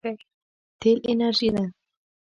تېل 0.79 0.97
انرژي 1.09 1.49
ده. 1.55 1.65